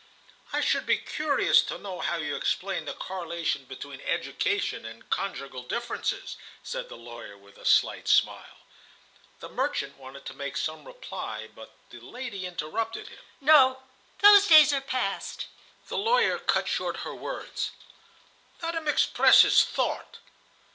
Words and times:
"I 0.51 0.61
should 0.61 0.87
be 0.87 0.97
curious 0.97 1.61
to 1.61 1.77
know 1.77 1.99
how 1.99 2.15
you 2.15 2.35
explain 2.35 2.85
the 2.85 2.93
correlation 2.95 3.65
between 3.65 4.01
education 4.01 4.83
and 4.83 5.07
conjugal 5.11 5.61
differences," 5.61 6.37
said 6.63 6.89
the 6.89 6.97
lawyer, 6.97 7.37
with 7.37 7.55
a 7.59 7.65
slight 7.65 8.07
smile. 8.07 8.57
The 9.41 9.49
merchant 9.49 9.97
wanted 9.99 10.25
to 10.25 10.33
make 10.33 10.57
some 10.57 10.85
reply, 10.87 11.49
but 11.53 11.69
the 11.91 11.99
lady 11.99 12.47
interrupted 12.47 13.09
him. 13.09 13.19
"No, 13.41 13.83
those 14.23 14.47
days 14.47 14.73
are 14.73 14.81
past." 14.81 15.45
The 15.87 15.99
lawyer 15.99 16.39
cut 16.39 16.67
short 16.67 17.01
her 17.05 17.13
words:— 17.13 17.69
"Let 18.63 18.73
him 18.73 18.87
express 18.87 19.43
his 19.43 19.63
thought." 19.63 20.17